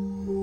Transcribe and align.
Mm-hmm. 0.00 0.39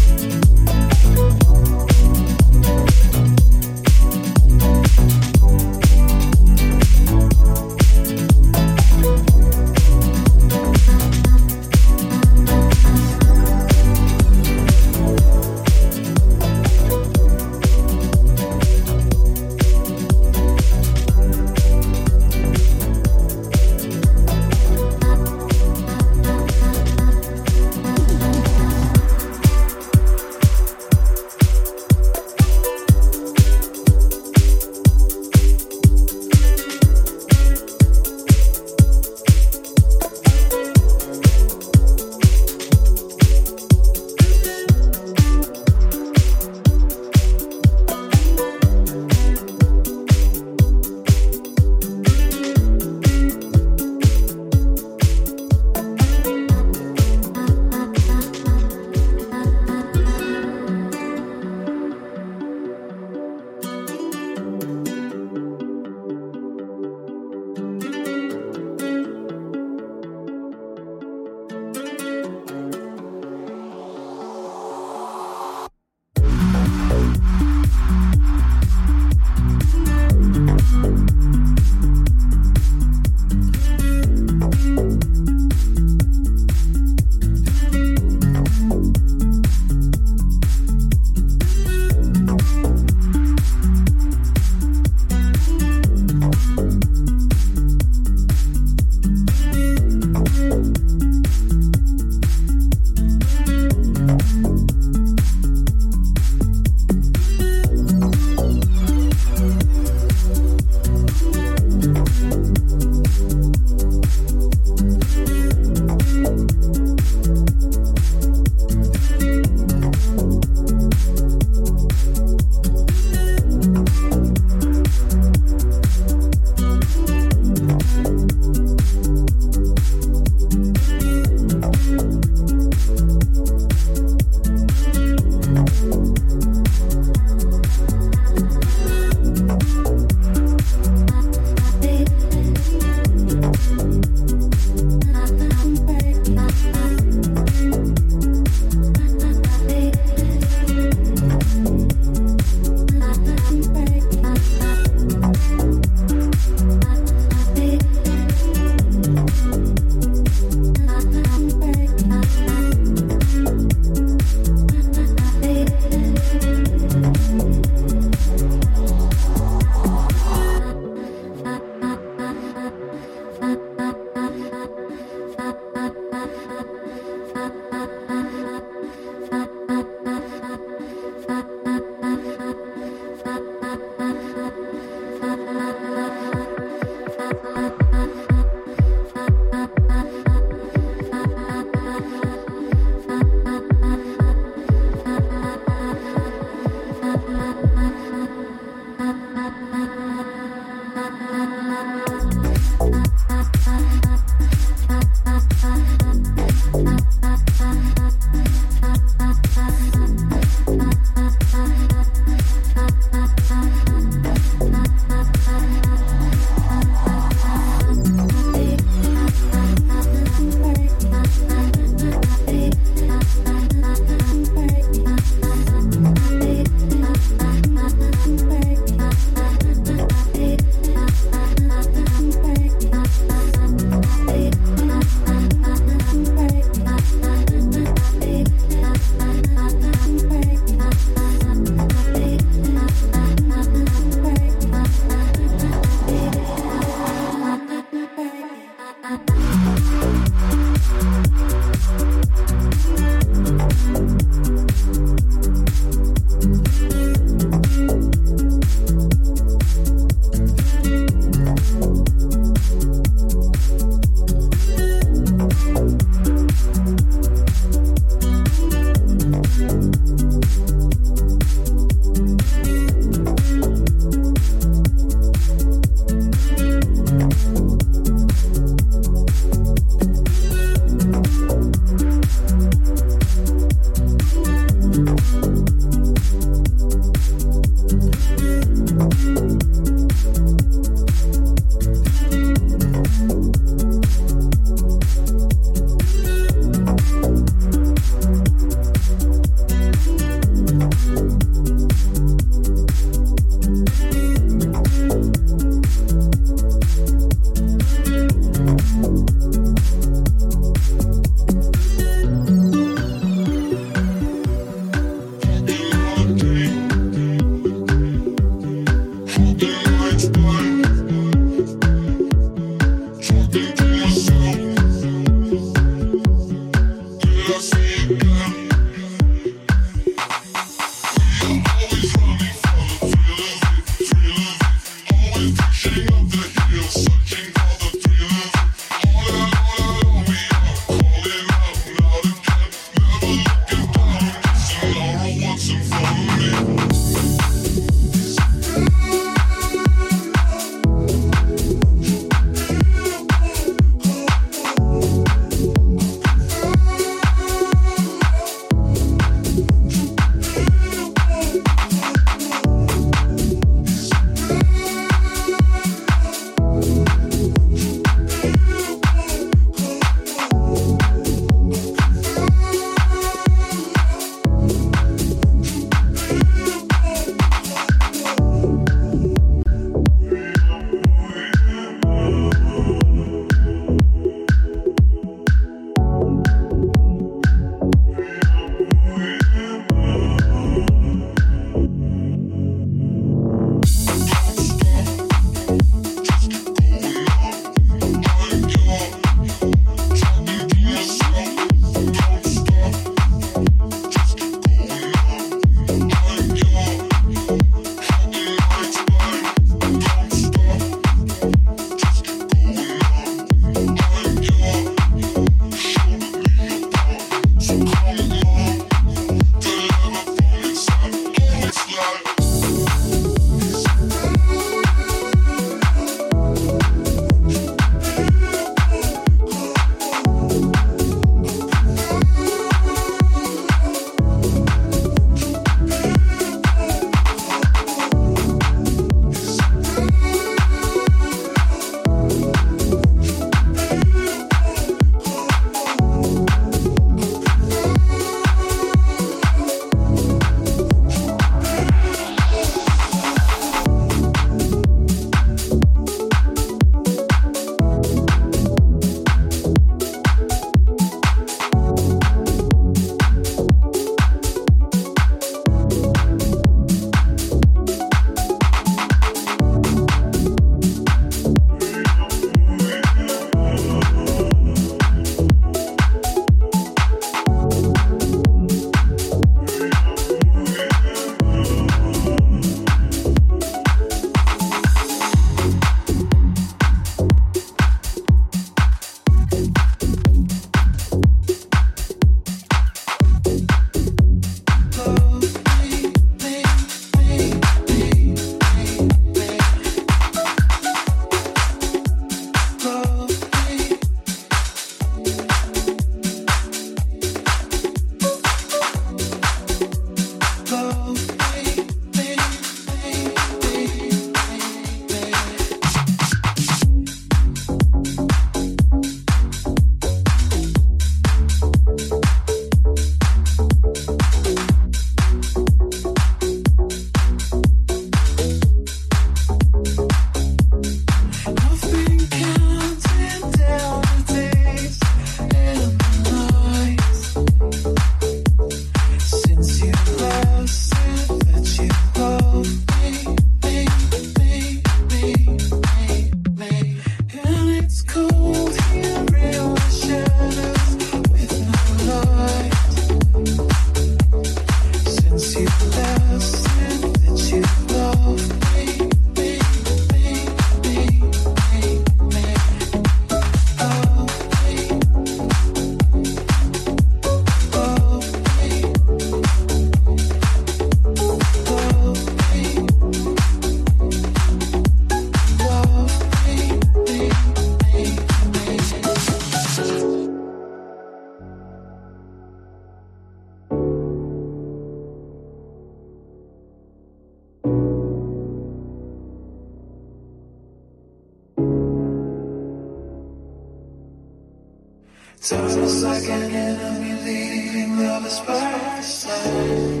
Leading 598.39 598.45
lovers 598.47 600.00